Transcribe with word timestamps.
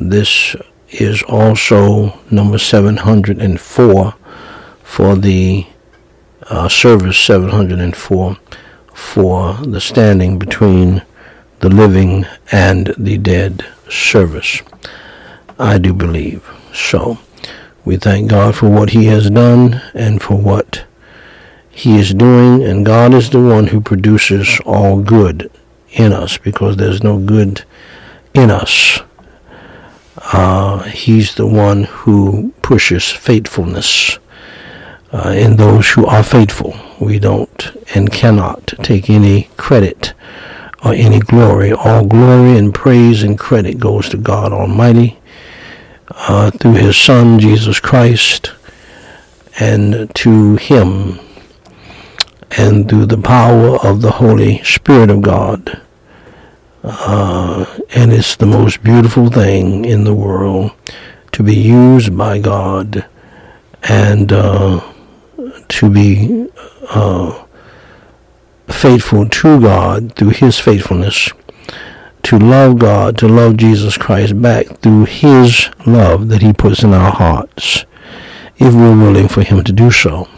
This 0.00 0.56
is 0.88 1.22
also 1.24 2.18
number 2.30 2.56
704 2.56 4.14
for 4.82 5.16
the 5.16 5.66
uh, 6.44 6.70
service 6.70 7.18
704 7.18 8.38
for 8.94 9.54
the 9.56 9.80
standing 9.82 10.38
between 10.38 11.02
the 11.58 11.68
living 11.68 12.24
and 12.50 12.94
the 12.96 13.18
dead 13.18 13.62
service. 13.90 14.62
I 15.58 15.76
do 15.76 15.92
believe. 15.92 16.50
So 16.72 17.18
we 17.84 17.98
thank 17.98 18.30
God 18.30 18.56
for 18.56 18.70
what 18.70 18.88
He 18.88 19.04
has 19.04 19.28
done 19.28 19.82
and 19.92 20.22
for 20.22 20.38
what 20.38 20.86
He 21.72 21.98
is 21.98 22.14
doing, 22.14 22.62
and 22.62 22.86
God 22.86 23.14
is 23.14 23.30
the 23.30 23.40
one 23.40 23.68
who 23.68 23.80
produces 23.80 24.60
all 24.64 25.00
good 25.00 25.50
in 25.90 26.12
us 26.12 26.38
because 26.38 26.76
there's 26.76 27.02
no 27.02 27.18
good 27.18 27.64
in 28.34 28.50
us. 28.50 29.00
Uh, 30.16 30.82
he's 30.84 31.34
the 31.34 31.46
one 31.46 31.84
who 31.84 32.52
pushes 32.62 33.10
faithfulness 33.10 34.18
uh, 35.12 35.30
in 35.30 35.56
those 35.56 35.90
who 35.90 36.06
are 36.06 36.22
faithful. 36.22 36.74
We 37.00 37.18
don't 37.18 37.76
and 37.94 38.12
cannot 38.12 38.66
take 38.82 39.10
any 39.10 39.48
credit 39.56 40.14
or 40.84 40.92
any 40.94 41.20
glory. 41.20 41.72
All 41.72 42.04
glory 42.04 42.56
and 42.56 42.74
praise 42.74 43.22
and 43.22 43.38
credit 43.38 43.78
goes 43.78 44.08
to 44.10 44.16
God 44.16 44.52
Almighty 44.52 45.18
uh, 46.10 46.50
through 46.50 46.74
His 46.74 46.96
Son, 46.96 47.38
Jesus 47.38 47.80
Christ, 47.80 48.52
and 49.58 50.14
to 50.14 50.56
Him, 50.56 51.18
and 52.58 52.88
through 52.88 53.06
the 53.06 53.18
power 53.18 53.78
of 53.78 54.02
the 54.02 54.12
Holy 54.12 54.62
Spirit 54.64 55.10
of 55.10 55.22
God. 55.22 55.80
Uh, 56.84 57.64
and 57.94 58.12
it's 58.12 58.36
the 58.36 58.46
most 58.46 58.82
beautiful 58.82 59.30
thing 59.30 59.84
in 59.84 60.04
the 60.04 60.14
world 60.14 60.72
to 61.32 61.42
be 61.42 61.54
used 61.54 62.16
by 62.16 62.38
God 62.38 63.06
and 63.84 64.32
uh, 64.32 64.80
to 65.68 65.90
be 65.90 66.48
uh, 66.90 67.44
faithful 68.68 69.28
to 69.28 69.60
God 69.60 70.14
through 70.16 70.30
His 70.30 70.58
faithfulness, 70.58 71.30
to 72.24 72.38
love 72.38 72.78
God, 72.78 73.16
to 73.18 73.28
love 73.28 73.56
Jesus 73.56 73.96
Christ 73.96 74.40
back 74.40 74.66
through 74.80 75.04
His 75.04 75.70
love 75.86 76.28
that 76.28 76.42
He 76.42 76.52
puts 76.52 76.82
in 76.82 76.92
our 76.92 77.12
hearts, 77.12 77.84
if 78.58 78.74
we're 78.74 78.96
willing 78.96 79.28
for 79.28 79.42
Him 79.42 79.64
to 79.64 79.72
do 79.72 79.90
so. 79.90 80.28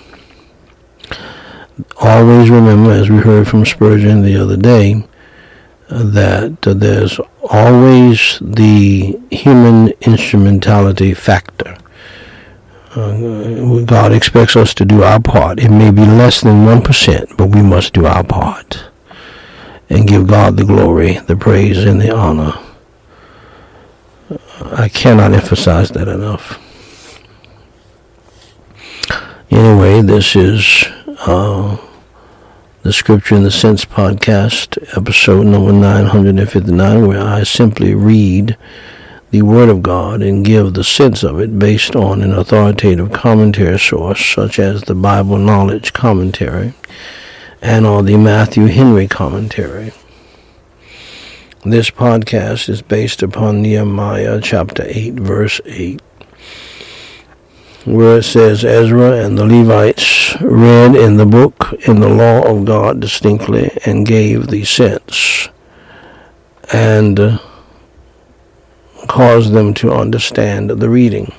Always 2.00 2.50
remember, 2.50 2.92
as 2.92 3.10
we 3.10 3.18
heard 3.18 3.48
from 3.48 3.66
Spurgeon 3.66 4.22
the 4.22 4.36
other 4.36 4.56
day, 4.56 5.04
that 5.88 6.60
there's 6.62 7.20
always 7.50 8.38
the 8.40 9.20
human 9.30 9.88
instrumentality 10.00 11.14
factor. 11.14 11.76
Uh, 12.94 13.80
God 13.84 14.12
expects 14.12 14.54
us 14.54 14.72
to 14.74 14.84
do 14.84 15.02
our 15.02 15.20
part. 15.20 15.58
It 15.58 15.70
may 15.70 15.90
be 15.90 16.06
less 16.06 16.40
than 16.40 16.64
1%, 16.64 17.36
but 17.36 17.48
we 17.48 17.60
must 17.60 17.92
do 17.92 18.06
our 18.06 18.22
part 18.22 18.84
and 19.90 20.06
give 20.06 20.28
God 20.28 20.56
the 20.56 20.64
glory, 20.64 21.18
the 21.18 21.36
praise, 21.36 21.84
and 21.84 22.00
the 22.00 22.14
honor. 22.14 22.54
I 24.60 24.88
cannot 24.88 25.32
emphasize 25.32 25.90
that 25.90 26.08
enough. 26.08 26.60
Anyway, 29.50 30.00
this 30.00 30.34
is 30.34 30.84
uh, 31.26 31.78
the 32.82 32.92
Scripture 32.92 33.36
in 33.36 33.44
the 33.44 33.50
Sense 33.50 33.84
podcast, 33.84 34.76
episode 34.96 35.46
number 35.46 35.72
959, 35.72 37.06
where 37.06 37.22
I 37.22 37.44
simply 37.44 37.94
read 37.94 38.56
the 39.30 39.42
Word 39.42 39.70
of 39.70 39.82
God 39.82 40.22
and 40.22 40.44
give 40.44 40.74
the 40.74 40.84
sense 40.84 41.22
of 41.22 41.40
it 41.40 41.58
based 41.58 41.96
on 41.96 42.20
an 42.20 42.32
authoritative 42.32 43.12
commentary 43.12 43.78
source 43.78 44.24
such 44.24 44.58
as 44.58 44.82
the 44.82 44.94
Bible 44.94 45.38
Knowledge 45.38 45.92
Commentary 45.92 46.74
and 47.62 47.86
or 47.86 48.02
the 48.02 48.16
Matthew 48.16 48.66
Henry 48.66 49.08
Commentary. 49.08 49.92
This 51.64 51.88
podcast 51.88 52.68
is 52.68 52.82
based 52.82 53.22
upon 53.22 53.62
Nehemiah 53.62 54.40
chapter 54.42 54.84
8, 54.86 55.14
verse 55.14 55.60
8, 55.64 56.02
where 57.84 58.18
it 58.18 58.22
says 58.22 58.64
Ezra 58.64 59.24
and 59.24 59.36
the 59.36 59.44
Levites 59.44 60.40
read 60.40 60.96
in 60.96 61.16
the 61.16 61.26
book 61.26 61.74
in 61.86 62.00
the 62.00 62.08
law 62.08 62.42
of 62.42 62.64
God 62.64 63.00
distinctly 63.00 63.70
and 63.84 64.06
gave 64.06 64.46
the 64.46 64.64
sense 64.64 65.48
and 66.72 67.20
uh, 67.20 67.38
caused 69.06 69.52
them 69.52 69.74
to 69.74 69.92
understand 69.92 70.70
the 70.70 70.88
reading. 70.88 71.32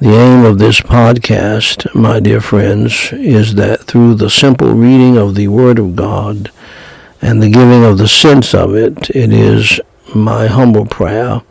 The 0.00 0.16
aim 0.16 0.44
of 0.44 0.58
this 0.58 0.80
podcast, 0.80 1.94
my 1.94 2.18
dear 2.18 2.40
friends, 2.40 3.12
is 3.12 3.54
that 3.54 3.84
through 3.84 4.14
the 4.14 4.30
simple 4.30 4.72
reading 4.72 5.16
of 5.16 5.34
the 5.34 5.48
Word 5.48 5.78
of 5.78 5.94
God 5.94 6.50
and 7.20 7.40
the 7.40 7.50
giving 7.50 7.84
of 7.84 7.98
the 7.98 8.08
sense 8.08 8.52
of 8.52 8.74
it, 8.74 9.10
it 9.10 9.32
is 9.32 9.80
my 10.14 10.46
humble 10.46 10.86
prayer 10.86 11.42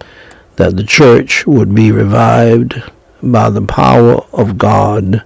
that 0.55 0.75
the 0.77 0.83
church 0.83 1.45
would 1.47 1.73
be 1.73 1.91
revived 1.91 2.83
by 3.23 3.49
the 3.49 3.61
power 3.61 4.25
of 4.33 4.57
God. 4.57 5.23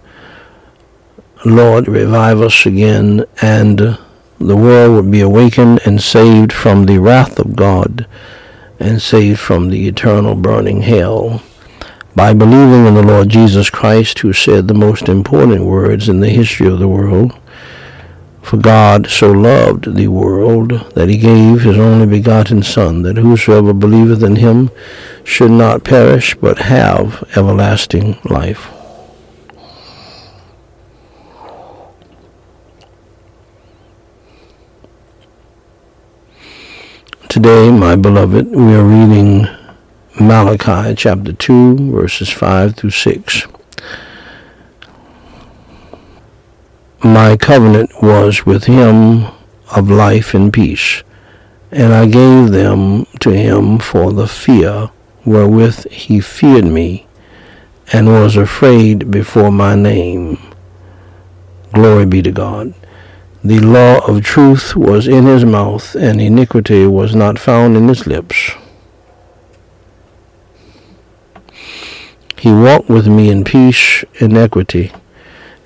Lord, 1.46 1.88
revive 1.88 2.42
us 2.42 2.66
again, 2.66 3.26
and 3.42 3.98
the 4.40 4.58
world 4.58 4.96
would 4.96 5.12
be 5.12 5.22
awakened 5.22 5.80
and 5.86 6.02
saved 6.02 6.52
from 6.52 6.86
the 6.86 7.00
wrath 7.00 7.40
of 7.40 7.56
God 7.56 8.08
and 8.80 9.02
saved 9.02 9.40
from 9.40 9.70
the 9.70 9.88
eternal 9.88 10.36
burning 10.36 10.82
hell 10.82 11.42
by 12.16 12.34
believing 12.34 12.86
in 12.86 12.94
the 12.94 13.04
Lord 13.04 13.30
Jesus 13.30 13.70
Christ, 13.70 14.20
who 14.20 14.32
said 14.32 14.68
the 14.68 14.74
most 14.74 15.10
important 15.10 15.66
words 15.66 16.08
in 16.08 16.22
the 16.22 16.30
history 16.30 16.68
of 16.68 16.80
the 16.80 16.88
world. 16.88 17.34
For 18.46 18.58
God 18.58 19.08
so 19.08 19.32
loved 19.32 19.96
the 19.96 20.08
world 20.08 20.70
that 20.94 21.10
he 21.10 21.18
gave 21.18 21.62
his 21.62 21.80
only 21.80 22.06
begotten 22.06 22.62
Son, 22.62 23.02
that 23.02 23.18
whosoever 23.18 23.74
believeth 23.74 24.22
in 24.22 24.36
him 24.36 24.70
should 25.24 25.50
not 25.50 25.84
perish, 25.84 26.36
but 26.36 26.60
have 26.60 27.24
everlasting 27.36 28.20
life. 28.24 28.70
Today, 37.28 37.72
my 37.72 37.96
beloved, 37.96 38.52
we 38.52 38.76
are 38.76 38.84
reading 38.84 39.48
Malachi 40.22 40.94
chapter 40.94 41.34
2, 41.34 41.92
verses 41.92 42.30
5 42.30 42.76
through 42.76 42.92
6. 42.92 43.48
My 47.06 47.38
covenant 47.38 48.02
was 48.02 48.48
with 48.48 48.64
him 48.64 49.28
of 49.76 49.92
life 49.92 50.34
and 50.34 50.52
peace, 50.52 51.04
and 51.72 51.94
I 51.94 52.08
gave 52.08 52.50
them 52.50 53.06
to 53.20 53.30
him 53.30 53.78
for 53.78 54.12
the 54.12 54.28
fear 54.28 54.90
wherewith 55.24 55.88
he 55.92 56.20
feared 56.20 56.66
me, 56.66 57.06
and 57.94 58.08
was 58.08 58.36
afraid 58.36 59.12
before 59.12 59.52
my 59.52 59.76
name. 59.76 60.40
Glory 61.74 62.08
be 62.08 62.24
to 62.24 62.32
God. 62.32 62.74
The 63.44 63.60
law 63.60 64.00
of 64.08 64.24
truth 64.24 64.76
was 64.76 65.08
in 65.08 65.28
his 65.28 65.46
mouth, 65.46 65.94
and 65.94 66.20
iniquity 66.20 66.88
was 66.88 67.14
not 67.14 67.38
found 67.38 67.78
in 67.78 67.88
his 67.88 68.08
lips. 68.08 68.54
He 72.40 72.52
walked 72.52 72.90
with 72.90 73.06
me 73.08 73.30
in 73.30 73.44
peace 73.44 74.04
and 74.20 74.36
equity, 74.36 74.92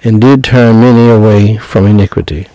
and 0.04 0.22
did 0.22 0.44
turn 0.44 0.80
many 0.80 1.10
away 1.10 1.58
from 1.58 1.86
iniquity. 1.86 2.48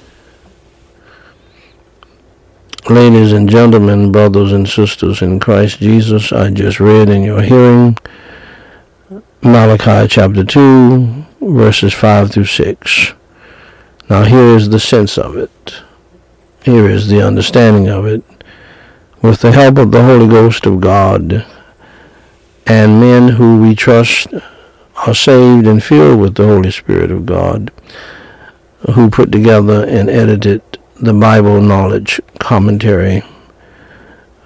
Ladies 2.88 3.32
and 3.32 3.48
gentlemen, 3.48 4.12
brothers 4.12 4.52
and 4.52 4.68
sisters 4.68 5.22
in 5.22 5.40
Christ 5.40 5.78
Jesus, 5.78 6.32
I 6.32 6.50
just 6.50 6.80
read 6.80 7.08
in 7.08 7.22
your 7.22 7.42
hearing 7.42 7.96
Malachi 9.42 10.08
chapter 10.08 10.44
2, 10.44 11.24
verses 11.40 11.92
5 11.92 12.30
through 12.30 12.44
6. 12.44 13.12
Now 14.10 14.24
here 14.24 14.56
is 14.56 14.68
the 14.68 14.80
sense 14.80 15.16
of 15.16 15.36
it. 15.36 15.82
Here 16.62 16.88
is 16.88 17.08
the 17.08 17.26
understanding 17.26 17.88
of 17.88 18.06
it. 18.06 18.22
With 19.22 19.40
the 19.40 19.52
help 19.52 19.78
of 19.78 19.90
the 19.90 20.02
Holy 20.02 20.28
Ghost 20.28 20.66
of 20.66 20.80
God 20.80 21.46
and 22.66 23.00
men 23.00 23.30
who 23.30 23.60
we 23.60 23.74
trust 23.74 24.28
are 25.06 25.14
saved 25.14 25.66
and 25.66 25.82
filled 25.82 26.20
with 26.20 26.34
the 26.34 26.46
Holy 26.46 26.70
Spirit 26.70 27.10
of 27.10 27.26
God, 27.26 27.70
who 28.94 29.10
put 29.10 29.30
together 29.30 29.84
and 29.86 30.08
edited 30.08 30.62
the 30.96 31.12
Bible 31.12 31.60
Knowledge 31.60 32.20
Commentary, 32.38 33.22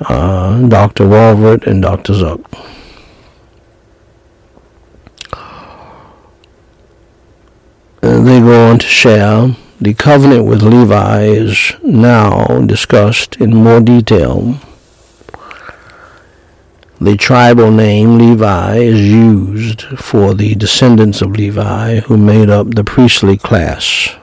uh, 0.00 0.66
Dr. 0.68 1.04
Walvoord 1.04 1.66
and 1.66 1.82
Dr. 1.82 2.12
Zuck. 2.12 2.44
And 8.02 8.26
they 8.26 8.40
go 8.40 8.70
on 8.70 8.78
to 8.78 8.86
share 8.86 9.56
the 9.80 9.94
covenant 9.94 10.44
with 10.44 10.62
Levi 10.62 11.22
is 11.24 11.72
now 11.82 12.62
discussed 12.62 13.36
in 13.36 13.54
more 13.54 13.80
detail. 13.80 14.58
The 17.00 17.16
tribal 17.16 17.70
name 17.70 18.18
Levi 18.18 18.78
is 18.78 19.00
used 19.00 19.82
for 19.82 20.34
the 20.34 20.56
descendants 20.56 21.22
of 21.22 21.30
Levi 21.30 22.00
who 22.00 22.16
made 22.16 22.50
up 22.50 22.74
the 22.74 22.82
priestly 22.82 23.36
class. 23.36 24.16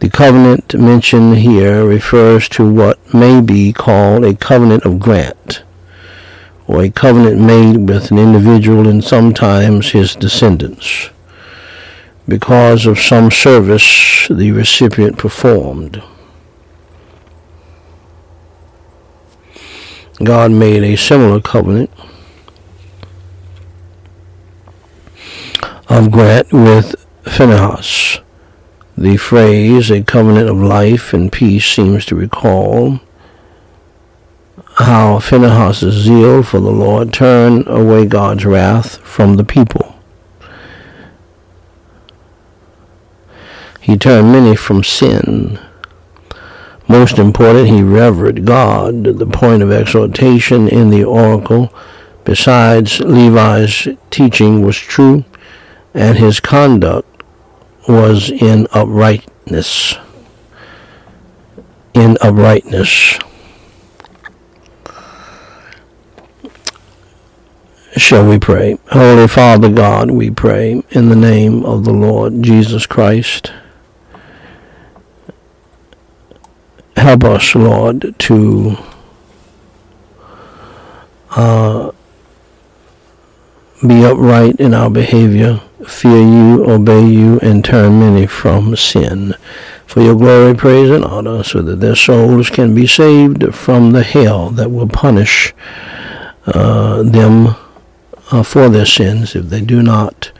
The 0.00 0.10
covenant 0.10 0.74
mentioned 0.74 1.36
here 1.36 1.86
refers 1.86 2.48
to 2.48 2.68
what 2.68 3.14
may 3.14 3.40
be 3.40 3.72
called 3.72 4.24
a 4.24 4.34
covenant 4.34 4.84
of 4.84 4.98
grant, 4.98 5.62
or 6.66 6.82
a 6.82 6.90
covenant 6.90 7.40
made 7.40 7.88
with 7.88 8.10
an 8.10 8.18
individual 8.18 8.88
and 8.88 9.04
sometimes 9.04 9.92
his 9.92 10.16
descendants, 10.16 11.10
because 12.26 12.86
of 12.86 12.98
some 12.98 13.30
service 13.30 14.26
the 14.28 14.50
recipient 14.50 15.16
performed. 15.16 16.02
God 20.22 20.50
made 20.50 20.82
a 20.82 20.96
similar 20.96 21.40
covenant 21.40 21.90
of 25.88 26.10
grant 26.10 26.52
with 26.52 26.94
Phinehas 27.24 28.20
the 29.00 29.16
phrase, 29.16 29.90
a 29.90 30.02
covenant 30.02 30.50
of 30.50 30.58
life 30.58 31.14
and 31.14 31.32
peace, 31.32 31.64
seems 31.64 32.04
to 32.04 32.14
recall 32.14 33.00
how 34.74 35.18
Phinehas' 35.18 35.78
zeal 35.78 36.42
for 36.42 36.60
the 36.60 36.70
Lord 36.70 37.10
turned 37.10 37.66
away 37.66 38.04
God's 38.04 38.44
wrath 38.44 38.98
from 38.98 39.36
the 39.36 39.44
people. 39.44 39.98
He 43.80 43.96
turned 43.96 44.32
many 44.32 44.54
from 44.54 44.84
sin. 44.84 45.58
Most 46.90 47.20
important, 47.20 47.68
he 47.68 47.82
revered 47.82 48.44
God, 48.44 49.04
the 49.04 49.26
point 49.26 49.62
of 49.62 49.70
exhortation 49.70 50.66
in 50.66 50.90
the 50.90 51.04
oracle. 51.04 51.72
Besides, 52.24 52.98
Levi's 52.98 53.86
teaching 54.10 54.62
was 54.62 54.76
true, 54.76 55.24
and 55.94 56.18
his 56.18 56.40
conduct 56.40 57.22
was 57.88 58.28
in 58.30 58.66
uprightness. 58.72 59.94
In 61.94 62.18
uprightness. 62.20 63.20
Shall 67.96 68.28
we 68.28 68.40
pray? 68.40 68.78
Holy 68.90 69.28
Father 69.28 69.68
God, 69.68 70.10
we 70.10 70.28
pray 70.32 70.82
in 70.90 71.08
the 71.08 71.14
name 71.14 71.64
of 71.64 71.84
the 71.84 71.92
Lord 71.92 72.42
Jesus 72.42 72.84
Christ. 72.84 73.52
Help 77.00 77.24
us, 77.24 77.54
Lord, 77.54 78.14
to 78.18 78.76
uh, 81.30 81.92
be 83.86 84.04
upright 84.04 84.56
in 84.56 84.74
our 84.74 84.90
behavior 84.90 85.62
fear 85.86 86.20
you, 86.20 86.70
obey 86.70 87.06
you, 87.06 87.38
and 87.40 87.64
turn 87.64 88.00
many 88.00 88.26
from 88.26 88.76
sin. 88.76 89.34
For 89.86 90.02
your 90.02 90.14
glory, 90.14 90.54
praise, 90.54 90.90
and 90.90 91.04
honor, 91.04 91.42
so 91.42 91.62
that 91.62 91.80
their 91.80 91.96
souls 91.96 92.50
can 92.50 92.74
be 92.74 92.86
saved 92.86 93.54
from 93.54 93.92
the 93.92 94.02
hell 94.02 94.50
that 94.50 94.70
will 94.70 94.88
punish 94.88 95.54
uh, 96.46 97.02
them 97.02 97.56
uh, 98.30 98.42
for 98.42 98.68
their 98.68 98.86
sins 98.86 99.34
if 99.34 99.46
they 99.46 99.62
do 99.62 99.82
not 99.82 100.32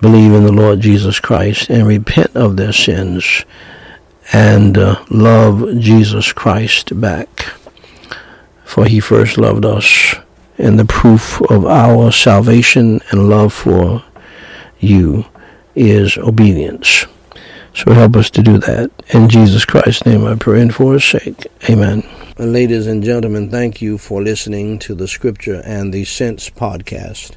believe 0.00 0.32
in 0.32 0.44
the 0.44 0.52
Lord 0.52 0.80
Jesus 0.80 1.20
Christ 1.20 1.70
and 1.70 1.86
repent 1.86 2.36
of 2.36 2.56
their 2.58 2.72
sins 2.72 3.46
and 4.32 4.76
uh, 4.76 5.04
love 5.10 5.78
Jesus 5.78 6.32
Christ 6.32 7.00
back. 7.00 7.54
For 8.64 8.84
he 8.84 9.00
first 9.00 9.38
loved 9.38 9.64
us, 9.64 10.14
and 10.58 10.78
the 10.78 10.84
proof 10.84 11.40
of 11.50 11.64
our 11.64 12.10
salvation 12.10 13.00
and 13.10 13.28
love 13.28 13.52
for 13.52 14.04
you 14.78 15.24
is 15.74 16.18
obedience. 16.18 17.06
So 17.74 17.92
help 17.92 18.16
us 18.16 18.30
to 18.30 18.42
do 18.42 18.58
that. 18.58 18.90
In 19.10 19.28
Jesus 19.28 19.64
Christ's 19.64 20.06
name 20.06 20.24
I 20.24 20.34
pray 20.34 20.62
and 20.62 20.74
for 20.74 20.94
his 20.94 21.04
sake. 21.04 21.46
Amen. 21.68 22.02
Ladies 22.38 22.86
and 22.86 23.02
gentlemen, 23.02 23.50
thank 23.50 23.82
you 23.82 23.98
for 23.98 24.22
listening 24.22 24.78
to 24.80 24.94
the 24.94 25.06
Scripture 25.06 25.62
and 25.64 25.92
the 25.92 26.04
Sense 26.04 26.48
podcast. 26.50 27.32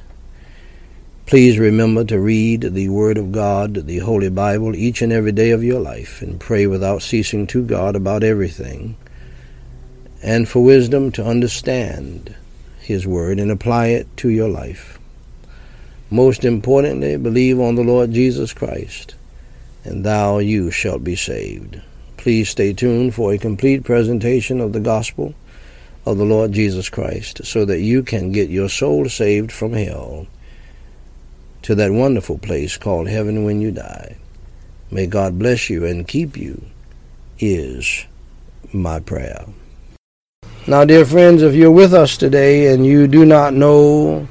Please 1.30 1.60
remember 1.60 2.02
to 2.02 2.18
read 2.18 2.62
the 2.62 2.88
Word 2.88 3.16
of 3.16 3.30
God, 3.30 3.86
the 3.86 3.98
Holy 3.98 4.28
Bible, 4.28 4.74
each 4.74 5.00
and 5.00 5.12
every 5.12 5.30
day 5.30 5.52
of 5.52 5.62
your 5.62 5.78
life 5.78 6.22
and 6.22 6.40
pray 6.40 6.66
without 6.66 7.02
ceasing 7.02 7.46
to 7.46 7.64
God 7.64 7.94
about 7.94 8.24
everything 8.24 8.96
and 10.24 10.48
for 10.48 10.64
wisdom 10.64 11.12
to 11.12 11.24
understand 11.24 12.34
His 12.80 13.06
Word 13.06 13.38
and 13.38 13.48
apply 13.48 13.86
it 13.90 14.08
to 14.16 14.28
your 14.28 14.48
life. 14.48 14.98
Most 16.10 16.44
importantly, 16.44 17.16
believe 17.16 17.60
on 17.60 17.76
the 17.76 17.84
Lord 17.84 18.10
Jesus 18.10 18.52
Christ, 18.52 19.14
and 19.84 20.04
thou 20.04 20.38
you 20.38 20.72
shalt 20.72 21.04
be 21.04 21.14
saved. 21.14 21.80
Please 22.16 22.48
stay 22.48 22.72
tuned 22.72 23.14
for 23.14 23.32
a 23.32 23.38
complete 23.38 23.84
presentation 23.84 24.60
of 24.60 24.72
the 24.72 24.80
gospel 24.80 25.36
of 26.04 26.18
the 26.18 26.24
Lord 26.24 26.50
Jesus 26.50 26.88
Christ 26.88 27.42
so 27.44 27.64
that 27.66 27.82
you 27.82 28.02
can 28.02 28.32
get 28.32 28.50
your 28.50 28.68
soul 28.68 29.08
saved 29.08 29.52
from 29.52 29.74
hell 29.74 30.26
to 31.62 31.74
that 31.74 31.92
wonderful 31.92 32.38
place 32.38 32.76
called 32.76 33.08
heaven 33.08 33.44
when 33.44 33.60
you 33.60 33.70
die. 33.70 34.16
May 34.90 35.06
God 35.06 35.38
bless 35.38 35.70
you 35.70 35.84
and 35.84 36.08
keep 36.08 36.36
you, 36.36 36.64
is 37.38 38.06
my 38.72 39.00
prayer. 39.00 39.44
Now, 40.66 40.84
dear 40.84 41.04
friends, 41.04 41.42
if 41.42 41.54
you're 41.54 41.70
with 41.70 41.94
us 41.94 42.16
today 42.16 42.72
and 42.72 42.84
you 42.84 43.06
do 43.06 43.24
not 43.24 43.54
know 43.54 44.28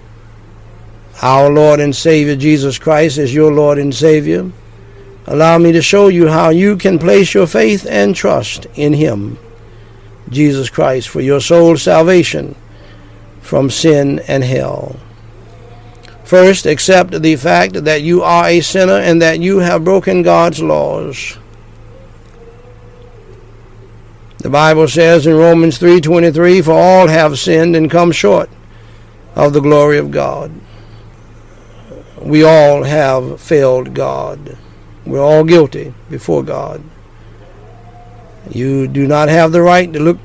our 1.21 1.49
Lord 1.49 1.79
and 1.79 1.95
Savior 1.95 2.35
Jesus 2.35 2.77
Christ 2.77 3.17
is 3.17 3.33
your 3.33 3.51
Lord 3.51 3.77
and 3.77 3.93
Savior. 3.93 4.49
Allow 5.27 5.57
me 5.57 5.71
to 5.73 5.81
show 5.81 6.07
you 6.07 6.27
how 6.27 6.49
you 6.49 6.77
can 6.77 6.97
place 6.97 7.33
your 7.33 7.45
faith 7.45 7.85
and 7.89 8.15
trust 8.15 8.67
in 8.75 8.93
Him, 8.93 9.37
Jesus 10.29 10.69
Christ, 10.69 11.09
for 11.09 11.21
your 11.21 11.41
soul's 11.41 11.83
salvation 11.83 12.55
from 13.41 13.69
sin 13.69 14.19
and 14.27 14.43
hell. 14.43 14.95
First, 16.29 16.67
accept 16.67 17.23
the 17.23 17.35
fact 17.35 17.85
that 17.85 18.03
you 18.03 18.21
are 18.21 18.45
a 18.45 18.61
sinner 18.61 18.99
and 18.99 19.19
that 19.19 19.39
you 19.39 19.57
have 19.59 19.83
broken 19.83 20.21
God's 20.21 20.61
laws. 20.61 21.39
The 24.37 24.51
Bible 24.51 24.87
says 24.87 25.25
in 25.25 25.35
Romans 25.35 25.79
3:23, 25.79 26.61
"For 26.61 26.73
all 26.73 27.07
have 27.07 27.39
sinned 27.39 27.75
and 27.75 27.89
come 27.89 28.11
short 28.11 28.49
of 29.35 29.53
the 29.53 29.59
glory 29.59 29.97
of 29.97 30.11
God." 30.11 30.51
we 32.21 32.43
all 32.43 32.83
have 32.83 33.41
failed 33.41 33.95
God. 33.95 34.55
We're 35.05 35.23
all 35.23 35.43
guilty 35.43 35.95
before 36.11 36.43
God. 36.43 36.83
You 38.51 38.87
do 38.87 39.07
not 39.07 39.29
have 39.29 39.51
the 39.51 39.63
right 39.63 39.91
to 39.93 39.99
look 39.99 40.19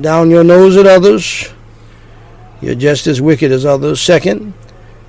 down 0.00 0.30
your 0.30 0.44
nose 0.44 0.78
at 0.78 0.86
others. 0.86 1.50
You're 2.62 2.74
just 2.74 3.06
as 3.06 3.20
wicked 3.20 3.52
as 3.52 3.66
others. 3.66 4.00
Second, 4.00 4.54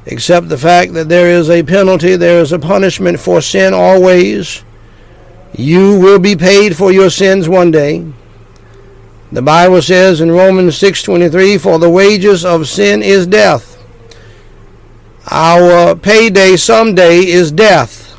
Except 0.06 0.50
the 0.50 0.58
fact 0.58 0.94
that 0.94 1.10
there 1.10 1.28
is 1.28 1.50
a 1.50 1.64
penalty, 1.64 2.16
there 2.16 2.40
is 2.40 2.52
a 2.52 2.60
punishment 2.60 3.20
for 3.20 3.42
sin 3.42 3.74
always. 3.74 4.64
You 5.54 6.00
will 6.00 6.20
be 6.20 6.36
paid 6.36 6.76
for 6.76 6.92
your 6.92 7.10
sins 7.10 7.48
one 7.48 7.72
day. 7.72 8.06
The 9.32 9.42
Bible 9.42 9.82
says 9.82 10.20
in 10.20 10.32
Romans 10.32 10.76
6:23, 10.78 11.58
"For 11.58 11.80
the 11.80 11.90
wages 11.90 12.44
of 12.44 12.68
sin 12.68 13.02
is 13.02 13.28
death." 13.28 13.78
Our 15.30 15.96
payday 15.96 16.58
someday 16.58 17.20
is 17.20 17.52
death 17.52 18.18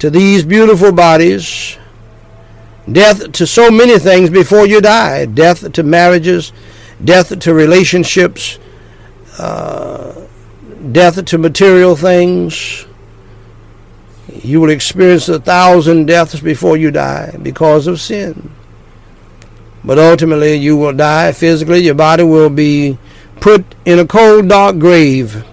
to 0.00 0.08
these 0.10 0.44
beautiful 0.44 0.92
bodies, 0.92 1.76
death 2.90 3.30
to 3.32 3.46
so 3.46 3.70
many 3.70 3.98
things 3.98 4.30
before 4.30 4.66
you 4.66 4.80
die, 4.80 5.26
death 5.26 5.70
to 5.72 5.82
marriages, 5.82 6.52
death 7.04 7.38
to 7.38 7.54
relationships, 7.54 8.58
uh, 9.38 10.09
death 10.92 11.24
to 11.24 11.38
material 11.38 11.96
things. 11.96 12.86
You 14.42 14.60
will 14.60 14.70
experience 14.70 15.28
a 15.28 15.40
thousand 15.40 16.06
deaths 16.06 16.40
before 16.40 16.76
you 16.76 16.90
die 16.90 17.36
because 17.42 17.86
of 17.86 18.00
sin. 18.00 18.50
But 19.84 19.98
ultimately, 19.98 20.54
you 20.54 20.76
will 20.76 20.92
die 20.92 21.32
physically. 21.32 21.80
Your 21.80 21.94
body 21.94 22.22
will 22.22 22.50
be 22.50 22.98
put 23.40 23.64
in 23.84 23.98
a 23.98 24.06
cold, 24.06 24.48
dark 24.48 24.78
grave. 24.78 25.44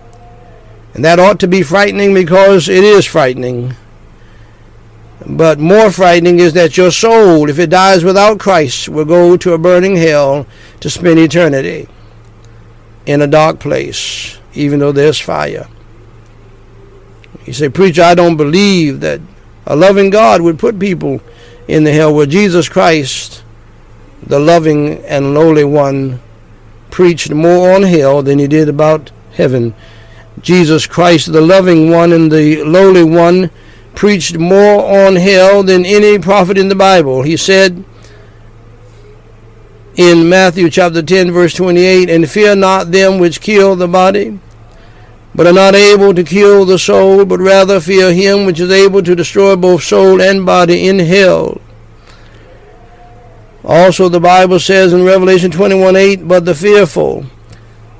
And 0.93 1.03
that 1.05 1.19
ought 1.19 1.39
to 1.41 1.47
be 1.47 1.63
frightening 1.63 2.13
because 2.13 2.69
it 2.69 2.83
is 2.83 3.05
frightening. 3.05 3.73
But 5.25 5.59
more 5.59 5.91
frightening 5.91 6.39
is 6.39 6.53
that 6.53 6.77
your 6.77 6.91
soul, 6.91 7.49
if 7.49 7.59
it 7.59 7.69
dies 7.69 8.03
without 8.03 8.39
Christ, 8.39 8.89
will 8.89 9.05
go 9.05 9.37
to 9.37 9.53
a 9.53 9.57
burning 9.57 9.95
hell 9.95 10.45
to 10.79 10.89
spend 10.89 11.19
eternity 11.19 11.87
in 13.05 13.21
a 13.21 13.27
dark 13.27 13.59
place 13.59 14.36
even 14.53 14.79
though 14.79 14.91
there's 14.91 15.19
fire. 15.19 15.67
You 17.45 17.53
say, 17.53 17.69
Preacher, 17.69 18.03
I 18.03 18.15
don't 18.15 18.37
believe 18.37 18.99
that 19.01 19.21
a 19.65 19.75
loving 19.75 20.09
God 20.09 20.41
would 20.41 20.59
put 20.59 20.79
people 20.79 21.21
in 21.67 21.83
the 21.83 21.91
hell 21.91 22.13
where 22.13 22.25
Jesus 22.25 22.69
Christ, 22.69 23.43
the 24.23 24.39
loving 24.39 25.03
and 25.05 25.33
lowly 25.33 25.63
one, 25.63 26.21
preached 26.89 27.31
more 27.31 27.73
on 27.73 27.83
hell 27.83 28.21
than 28.21 28.39
he 28.39 28.47
did 28.47 28.69
about 28.69 29.11
heaven. 29.33 29.75
Jesus 30.41 30.85
Christ, 30.87 31.31
the 31.31 31.41
loving 31.41 31.89
one 31.89 32.13
and 32.13 32.31
the 32.31 32.63
lowly 32.63 33.03
one, 33.03 33.49
preached 33.95 34.37
more 34.37 35.05
on 35.05 35.15
hell 35.15 35.63
than 35.63 35.85
any 35.85 36.19
prophet 36.19 36.57
in 36.57 36.69
the 36.69 36.75
Bible. 36.75 37.23
He 37.23 37.35
said 37.35 37.83
in 39.97 40.29
Matthew 40.29 40.69
chapter 40.69 41.01
10, 41.01 41.31
verse 41.31 41.55
28, 41.55 42.09
And 42.09 42.29
fear 42.29 42.55
not 42.55 42.91
them 42.91 43.17
which 43.17 43.41
kill 43.41 43.75
the 43.75 43.87
body, 43.87 44.39
but 45.33 45.47
are 45.47 45.53
not 45.53 45.73
able 45.73 46.13
to 46.13 46.23
kill 46.23 46.65
the 46.65 46.77
soul, 46.77 47.25
but 47.25 47.39
rather 47.39 47.79
fear 47.79 48.13
him 48.13 48.45
which 48.45 48.59
is 48.59 48.69
able 48.69 49.01
to 49.01 49.15
destroy 49.15 49.55
both 49.55 49.83
soul 49.83 50.21
and 50.21 50.45
body 50.45 50.87
in 50.87 50.99
hell. 50.99 51.59
Also, 53.65 54.07
the 54.07 54.19
Bible 54.19 54.59
says 54.59 54.93
in 54.93 55.03
Revelation 55.03 55.49
21 55.49 55.95
8, 55.95 56.27
But 56.27 56.45
the 56.45 56.53
fearful, 56.53 57.25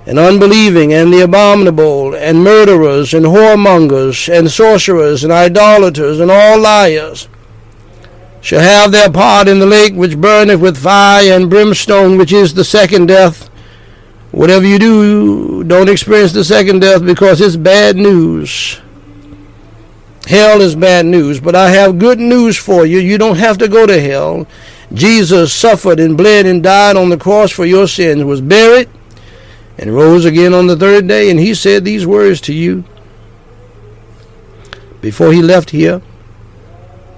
and 0.05 0.19
unbelieving, 0.19 0.93
and 0.93 1.11
the 1.11 1.21
abominable, 1.21 2.13
and 2.13 2.43
murderers, 2.43 3.13
and 3.13 3.25
whoremongers, 3.25 4.31
and 4.31 4.51
sorcerers, 4.51 5.23
and 5.23 5.33
idolaters, 5.33 6.19
and 6.19 6.29
all 6.29 6.59
liars, 6.59 7.27
shall 8.41 8.61
have 8.61 8.91
their 8.91 9.11
part 9.11 9.47
in 9.47 9.59
the 9.59 9.65
lake 9.65 9.93
which 9.93 10.17
burneth 10.17 10.59
with 10.59 10.77
fire 10.77 11.33
and 11.33 11.49
brimstone, 11.49 12.17
which 12.17 12.31
is 12.31 12.53
the 12.53 12.63
second 12.63 13.07
death. 13.07 13.49
Whatever 14.31 14.65
you 14.65 14.77
do, 14.77 15.63
don't 15.63 15.89
experience 15.89 16.33
the 16.33 16.43
second 16.43 16.79
death 16.79 17.03
because 17.03 17.41
it's 17.41 17.55
bad 17.55 17.95
news. 17.95 18.79
Hell 20.27 20.61
is 20.61 20.75
bad 20.75 21.05
news, 21.05 21.39
but 21.39 21.55
I 21.55 21.69
have 21.69 21.99
good 21.99 22.19
news 22.19 22.57
for 22.57 22.85
you. 22.85 22.99
You 22.99 23.17
don't 23.17 23.37
have 23.37 23.57
to 23.59 23.69
go 23.69 23.85
to 23.85 24.01
hell. 24.01 24.45
Jesus 24.93 25.53
suffered 25.53 25.99
and 25.99 26.17
bled 26.17 26.45
and 26.45 26.61
died 26.61 26.97
on 26.97 27.09
the 27.09 27.17
cross 27.17 27.51
for 27.51 27.65
your 27.65 27.87
sins, 27.87 28.23
was 28.23 28.41
buried, 28.41 28.89
and 29.77 29.95
rose 29.95 30.25
again 30.25 30.53
on 30.53 30.67
the 30.67 30.75
third 30.75 31.07
day. 31.07 31.29
And 31.29 31.39
he 31.39 31.53
said 31.53 31.85
these 31.85 32.05
words 32.05 32.41
to 32.41 32.53
you 32.53 32.83
before 34.99 35.31
he 35.31 35.41
left 35.41 35.69
here. 35.69 36.01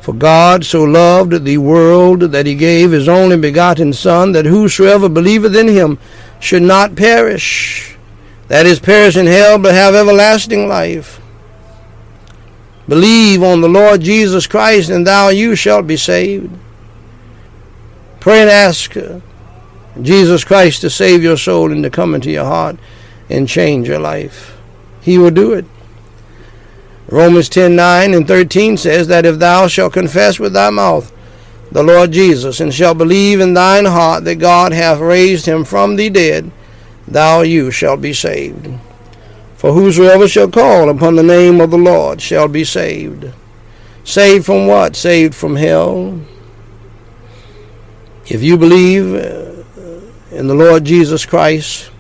For 0.10 0.16
God 0.16 0.66
so 0.66 0.86
loved 0.86 1.46
the 1.46 1.60
world 1.60 2.22
that 2.22 2.48
he 2.48 2.56
gave 2.56 2.90
his 2.90 3.08
only 3.08 3.38
begotten 3.38 3.94
Son, 3.94 4.32
that 4.32 4.46
whosoever 4.48 5.08
believeth 5.08 5.56
in 5.56 5.68
him 5.68 6.00
should 6.40 6.64
not 6.64 6.96
perish, 6.96 7.96
that 8.48 8.66
is, 8.66 8.80
perish 8.80 9.16
in 9.16 9.28
hell, 9.28 9.60
but 9.60 9.76
have 9.76 9.94
everlasting 9.94 10.68
life. 10.68 11.22
Believe 12.88 13.44
on 13.44 13.62
the 13.62 13.70
Lord 13.70 14.02
Jesus 14.02 14.48
Christ, 14.48 14.90
and 14.90 15.06
thou 15.06 15.30
you 15.30 15.56
shalt 15.56 15.86
be 15.86 15.96
saved. 15.96 16.58
Pray 18.20 18.42
and 18.42 18.50
ask 18.50 18.98
Jesus 20.02 20.44
Christ 20.44 20.82
to 20.82 20.90
save 20.90 21.22
your 21.22 21.38
soul 21.38 21.72
and 21.72 21.84
to 21.84 21.92
come 21.92 22.16
into 22.16 22.32
your 22.32 22.46
heart 22.46 22.78
and 23.30 23.48
change 23.48 23.88
your 23.88 24.00
life. 24.00 24.58
He 25.02 25.20
will 25.20 25.30
do 25.30 25.54
it. 25.54 25.66
Romans 27.12 27.50
10 27.50 27.76
9 27.76 28.14
and 28.14 28.28
13 28.28 28.78
says 28.78 29.08
that 29.08 29.26
if 29.26 29.40
thou 29.40 29.68
shalt 29.68 29.94
confess 29.94 30.40
with 30.40 30.54
thy 30.54 30.70
mouth 30.70 31.12
the 31.72 31.84
Lord 31.84 32.12
Jesus, 32.12 32.60
and 32.60 32.74
shalt 32.74 32.98
believe 32.98 33.40
in 33.40 33.54
thine 33.54 33.86
heart 33.86 34.24
that 34.24 34.36
God 34.36 34.74
hath 34.74 35.00
raised 35.00 35.46
him 35.46 35.64
from 35.64 35.96
the 35.96 36.10
dead, 36.10 36.52
thou 37.08 37.42
you 37.42 37.70
shalt 37.70 38.02
be 38.02 38.14
saved. 38.14 38.68
For 39.56 39.74
whosoever 39.74 40.28
shall 40.28 40.50
call 40.50 40.90
upon 40.90 41.16
the 41.16 41.24
name 41.24 41.62
of 41.62 41.70
the 41.70 41.78
Lord 41.78 42.22
shall 42.22 42.48
be 42.48 42.64
saved. 42.64 43.32
Saved 44.04 44.46
from 44.46 44.66
what? 44.66 44.96
Saved 44.96 45.36
from 45.36 45.58
hell. 45.58 46.20
If 48.28 48.42
you 48.42 48.58
believe 48.58 49.14
in 50.32 50.48
the 50.48 50.56
Lord 50.56 50.86
Jesus 50.86 51.26
Christ, 51.26 51.92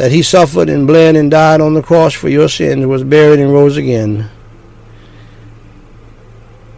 that 0.00 0.12
he 0.12 0.22
suffered 0.22 0.70
and 0.70 0.86
bled 0.86 1.14
and 1.14 1.30
died 1.30 1.60
on 1.60 1.74
the 1.74 1.82
cross 1.82 2.14
for 2.14 2.30
your 2.30 2.48
sins, 2.48 2.86
was 2.86 3.04
buried 3.04 3.38
and 3.38 3.52
rose 3.52 3.76
again, 3.76 4.30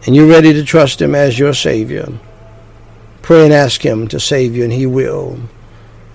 and 0.05 0.13
you're 0.13 0.27
ready 0.27 0.51
to 0.51 0.61
trust 0.61 1.01
Him 1.01 1.15
as 1.15 1.39
your 1.39 1.53
Savior, 1.53 2.19
pray 3.21 3.45
and 3.45 3.53
ask 3.53 3.81
Him 3.81 4.09
to 4.09 4.19
save 4.19 4.57
you, 4.57 4.65
and 4.65 4.73
He 4.73 4.85
will. 4.85 5.39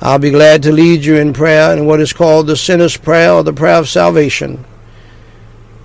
I'll 0.02 0.18
be 0.18 0.30
glad 0.30 0.62
to 0.64 0.70
lead 0.70 1.02
you 1.02 1.16
in 1.16 1.32
prayer 1.32 1.74
in 1.74 1.86
what 1.86 1.98
is 1.98 2.12
called 2.12 2.46
the 2.46 2.56
sinner's 2.56 2.98
prayer 2.98 3.32
or 3.32 3.42
the 3.42 3.54
prayer 3.54 3.78
of 3.78 3.88
salvation. 3.88 4.66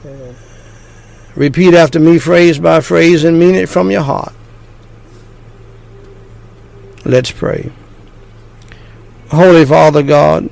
Uh, 0.05 0.33
repeat 1.37 1.73
after 1.73 2.01
me, 2.01 2.19
phrase 2.19 2.59
by 2.59 2.81
phrase, 2.81 3.23
and 3.23 3.39
mean 3.39 3.55
it 3.55 3.69
from 3.69 3.89
your 3.89 4.03
heart. 4.03 4.33
Let's 7.05 7.31
pray. 7.31 7.71
Holy 9.29 9.63
Father 9.65 10.03
God, 10.03 10.49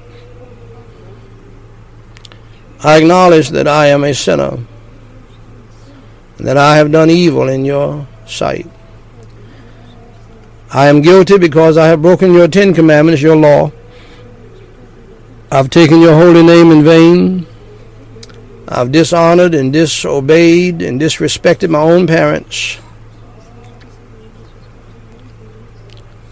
I 2.83 2.97
acknowledge 2.97 3.49
that 3.49 3.67
I 3.67 3.87
am 3.87 4.03
a 4.03 4.13
sinner 4.13 4.57
that 6.37 6.57
I 6.57 6.77
have 6.77 6.91
done 6.91 7.11
evil 7.11 7.47
in 7.47 7.63
your 7.63 8.07
sight. 8.25 8.67
I 10.71 10.87
am 10.87 11.01
guilty 11.01 11.37
because 11.37 11.77
I 11.77 11.87
have 11.87 12.01
broken 12.01 12.33
your 12.33 12.47
Ten 12.47 12.73
Commandments, 12.73 13.21
your 13.21 13.35
law. 13.35 13.71
I've 15.51 15.69
taken 15.69 15.99
your 16.01 16.15
holy 16.15 16.41
name 16.43 16.71
in 16.71 16.83
vain. 16.83 17.45
I've 18.67 18.91
dishonored 18.91 19.53
and 19.53 19.71
disobeyed 19.71 20.81
and 20.81 20.99
disrespected 20.99 21.69
my 21.69 21.81
own 21.81 22.07
parents. 22.07 22.79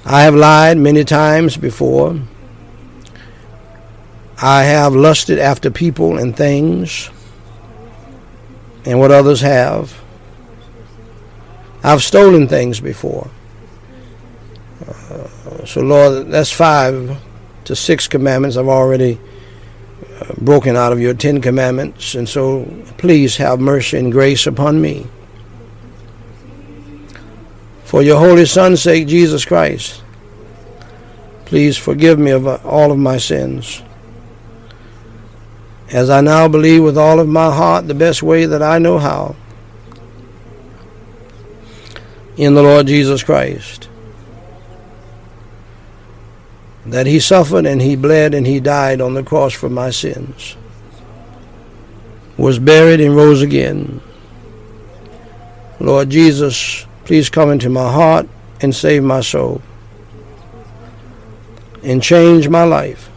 I 0.05 0.21
have 0.21 0.33
lied 0.33 0.77
many 0.77 1.03
times 1.03 1.57
before. 1.57 2.19
I 4.41 4.63
have 4.63 4.95
lusted 4.95 5.37
after 5.37 5.69
people 5.69 6.17
and 6.17 6.35
things 6.35 7.09
and 8.85 8.97
what 8.97 9.11
others 9.11 9.41
have. 9.41 10.01
I've 11.83 12.01
stolen 12.01 12.47
things 12.47 12.79
before. 12.79 13.29
Uh, 14.87 15.65
so, 15.65 15.81
Lord, 15.81 16.27
that's 16.27 16.51
five 16.53 17.17
to 17.65 17.75
six 17.75 18.07
commandments 18.07 18.55
I've 18.55 18.69
already 18.69 19.19
uh, 20.21 20.33
broken 20.37 20.77
out 20.77 20.93
of 20.93 21.01
your 21.01 21.13
Ten 21.13 21.41
Commandments. 21.41 22.15
And 22.15 22.27
so, 22.27 22.63
please 22.97 23.35
have 23.37 23.59
mercy 23.59 23.97
and 23.97 24.09
grace 24.09 24.47
upon 24.47 24.79
me. 24.81 25.05
For 27.83 28.01
your 28.01 28.19
Holy 28.19 28.45
Son's 28.45 28.81
sake, 28.81 29.07
Jesus 29.07 29.43
Christ, 29.43 30.01
please 31.43 31.77
forgive 31.77 32.19
me 32.19 32.31
of 32.31 32.47
all 32.65 32.91
of 32.91 32.97
my 32.97 33.17
sins 33.17 33.81
as 35.91 36.09
I 36.09 36.21
now 36.21 36.47
believe 36.47 36.83
with 36.83 36.97
all 36.97 37.19
of 37.19 37.27
my 37.27 37.53
heart 37.53 37.87
the 37.87 37.93
best 37.93 38.21
way 38.21 38.45
that 38.45 38.61
I 38.61 38.77
know 38.77 38.99
how 38.99 39.35
in 42.37 42.53
the 42.53 42.63
Lord 42.63 42.87
Jesus 42.87 43.23
Christ. 43.23 43.89
That 46.85 47.05
he 47.05 47.19
suffered 47.19 47.65
and 47.65 47.81
he 47.81 47.95
bled 47.95 48.33
and 48.33 48.47
he 48.47 48.59
died 48.59 49.01
on 49.01 49.13
the 49.13 49.23
cross 49.23 49.53
for 49.53 49.69
my 49.69 49.89
sins. 49.89 50.55
was 52.37 52.57
buried, 52.57 53.01
and 53.01 53.17
rose 53.17 53.41
again. 53.41 53.99
Lord 55.81 56.09
Jesus, 56.09 56.85
please 57.03 57.29
come 57.29 57.51
into 57.51 57.69
my 57.69 57.91
heart 57.91 58.29
and 58.61 58.73
save 58.73 59.03
my 59.03 59.19
soul 59.19 59.61
and 61.83 62.01
change 62.01 62.47
my 62.47 62.63
life. 62.63 63.08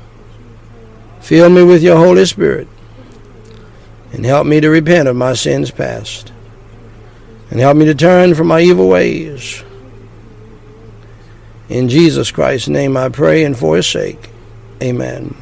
Fill 1.23 1.49
me 1.50 1.62
with 1.62 1.85
your 1.85 1.97
Holy 1.97 2.26
Spirit 2.26 2.67
and 4.12 4.26
help 4.26 4.45
me 4.45 4.61
to 4.61 4.69
repent 4.69 5.07
of 5.07 5.14
my 5.14 5.35
sins 5.35 5.71
past 5.71 6.33
and 7.49 7.61
help 7.61 7.76
me 7.76 7.85
to 7.85 7.95
turn 7.95 8.35
from 8.35 8.49
my 8.49 8.61
evil 8.61 8.88
ways. 8.88 9.62
In 11.69 11.88
Jesus 11.88 12.33
Christ's 12.33 12.69
name 12.69 12.97
I 12.97 13.09
pray 13.09 13.45
and 13.45 13.57
for 13.57 13.76
his 13.76 13.87
sake. 13.87 14.31
Amen. 14.83 15.37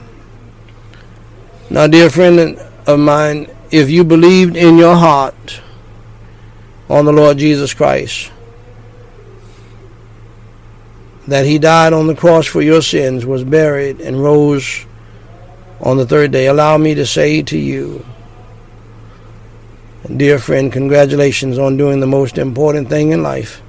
Now, 1.71 1.87
dear 1.87 2.11
friend 2.11 2.61
of 2.87 2.99
mine, 2.99 3.51
if 3.71 3.89
you 3.89 4.05
believed 4.05 4.57
in 4.57 4.77
your 4.77 4.97
heart 4.97 5.63
on 6.91 7.07
the 7.07 7.13
Lord 7.13 7.39
Jesus 7.39 7.73
Christ, 7.73 8.31
that 11.27 11.47
he 11.47 11.59
died 11.59 11.95
on 11.95 12.07
the 12.07 12.15
cross 12.15 12.47
for 12.47 12.61
your 12.61 12.83
sins, 12.83 13.25
was 13.25 13.45
buried, 13.45 14.01
and 14.01 14.23
rose 14.23 14.85
on 15.83 15.97
the 15.97 16.07
third 16.07 16.31
day, 16.31 16.47
allow 16.47 16.77
me 16.77 16.95
to 16.95 17.07
say 17.07 17.43
to 17.43 17.59
you, 17.59 18.05
dear 20.17 20.39
friend, 20.39 20.73
congratulations 20.73 21.59
on 21.59 21.77
doing 21.77 22.01
the 22.01 22.07
most 22.07 22.39
important 22.39 22.89
thing 22.89 23.13
in 23.13 23.23
life, 23.23 23.63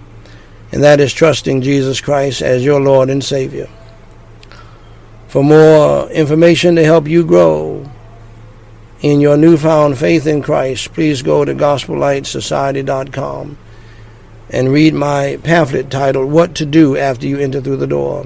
and 0.71 0.83
that 0.83 0.99
is 0.99 1.13
trusting 1.13 1.61
Jesus 1.61 2.01
Christ 2.01 2.41
as 2.41 2.65
your 2.65 2.81
Lord 2.81 3.09
and 3.09 3.23
Savior. 3.23 3.69
For 5.27 5.43
more 5.43 6.09
information 6.09 6.75
to 6.75 6.83
help 6.83 7.07
you 7.07 7.25
grow 7.25 7.89
in 9.01 9.21
your 9.21 9.37
newfound 9.37 9.97
faith 9.97 10.27
in 10.27 10.43
Christ, 10.43 10.93
please 10.93 11.21
go 11.21 11.45
to 11.45 11.55
gospellightsociety.com 11.55 13.57
and 14.49 14.73
read 14.73 14.93
my 14.93 15.39
pamphlet 15.43 15.89
titled 15.89 16.29
What 16.29 16.55
to 16.55 16.65
Do 16.65 16.97
After 16.97 17.25
You 17.25 17.39
Enter 17.39 17.61
Through 17.61 17.77
the 17.77 17.87
Door. 17.87 18.25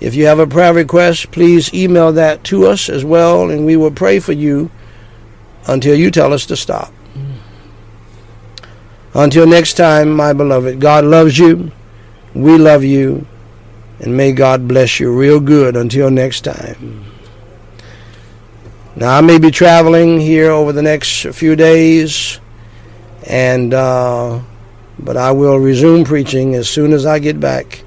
If 0.00 0.14
you 0.14 0.26
have 0.26 0.38
a 0.38 0.46
prayer 0.46 0.72
request, 0.72 1.30
please 1.32 1.72
email 1.74 2.12
that 2.12 2.44
to 2.44 2.66
us 2.66 2.88
as 2.88 3.04
well, 3.04 3.50
and 3.50 3.66
we 3.66 3.76
will 3.76 3.90
pray 3.90 4.20
for 4.20 4.32
you 4.32 4.70
until 5.66 5.94
you 5.94 6.10
tell 6.10 6.32
us 6.32 6.46
to 6.46 6.56
stop. 6.56 6.92
Until 9.14 9.46
next 9.46 9.74
time, 9.74 10.14
my 10.14 10.32
beloved, 10.32 10.80
God 10.80 11.04
loves 11.04 11.38
you. 11.38 11.72
We 12.34 12.56
love 12.58 12.84
you. 12.84 13.26
And 14.00 14.16
may 14.16 14.32
God 14.32 14.68
bless 14.68 15.00
you 15.00 15.12
real 15.12 15.40
good 15.40 15.74
until 15.74 16.10
next 16.10 16.42
time. 16.42 17.04
Now, 18.94 19.16
I 19.16 19.20
may 19.20 19.38
be 19.38 19.50
traveling 19.50 20.20
here 20.20 20.50
over 20.50 20.72
the 20.72 20.82
next 20.82 21.26
few 21.34 21.56
days, 21.56 22.40
and 23.26 23.74
uh, 23.74 24.40
but 24.98 25.16
I 25.16 25.32
will 25.32 25.58
resume 25.58 26.04
preaching 26.04 26.54
as 26.54 26.68
soon 26.68 26.92
as 26.92 27.06
I 27.06 27.18
get 27.18 27.38
back, 27.38 27.84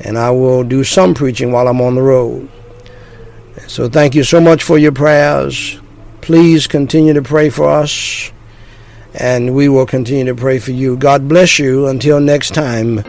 and 0.00 0.18
I 0.18 0.30
will 0.30 0.64
do 0.64 0.84
some 0.84 1.14
preaching 1.14 1.52
while 1.52 1.68
I'm 1.68 1.80
on 1.80 1.94
the 1.94 2.02
road. 2.02 2.48
So, 3.66 3.88
thank 3.88 4.14
you 4.14 4.24
so 4.24 4.40
much 4.40 4.62
for 4.62 4.78
your 4.78 4.92
prayers. 4.92 5.78
Please 6.20 6.66
continue 6.66 7.12
to 7.12 7.22
pray 7.22 7.50
for 7.50 7.68
us, 7.68 8.32
and 9.14 9.54
we 9.54 9.68
will 9.68 9.86
continue 9.86 10.26
to 10.26 10.34
pray 10.34 10.58
for 10.58 10.72
you. 10.72 10.96
God 10.96 11.28
bless 11.28 11.58
you 11.58 11.86
until 11.86 12.20
next 12.20 12.54
time. 12.54 13.04